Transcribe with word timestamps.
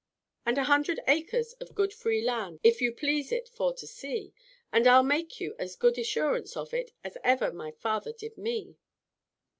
"And 0.47 0.57
a 0.57 0.63
hundred 0.63 0.99
acres 1.07 1.53
of 1.61 1.75
good 1.75 1.93
free 1.93 2.23
land, 2.23 2.59
If 2.63 2.81
you 2.81 2.91
please 2.91 3.31
it 3.31 3.47
for 3.47 3.71
to 3.73 3.85
see; 3.85 4.33
And 4.73 4.87
I'll 4.87 5.03
make 5.03 5.39
you 5.39 5.55
as 5.59 5.75
good 5.75 5.99
assurance 5.99 6.57
of 6.57 6.73
it, 6.73 6.91
As 7.03 7.19
ever 7.23 7.51
my 7.53 7.69
father 7.69 8.11
did 8.11 8.35
me." 8.35 8.77